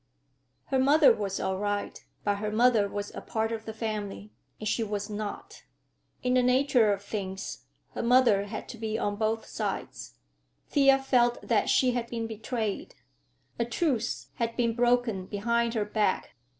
Her 0.69 0.79
mother 0.79 1.13
was 1.13 1.39
all 1.39 1.59
right, 1.59 2.03
but 2.23 2.37
her 2.37 2.49
mother 2.49 2.87
was 2.87 3.11
a 3.13 3.21
part 3.21 3.51
of 3.51 3.65
the 3.65 3.71
family, 3.75 4.31
and 4.59 4.67
she 4.67 4.83
was 4.83 5.11
not. 5.11 5.61
In 6.23 6.33
the 6.33 6.41
nature 6.41 6.91
of 6.91 7.03
things, 7.03 7.65
her 7.91 8.01
mother 8.01 8.45
had 8.45 8.67
to 8.69 8.79
be 8.79 8.97
on 8.97 9.15
both 9.15 9.45
sides. 9.45 10.15
Thea 10.71 10.97
felt 10.97 11.39
that 11.47 11.69
she 11.69 11.91
had 11.91 12.07
been 12.07 12.25
betrayed. 12.25 12.95
A 13.59 13.65
truce 13.65 14.29
had 14.37 14.57
been 14.57 14.73
broken 14.73 15.27
behind 15.27 15.75
her 15.75 15.85
back. 15.85 16.31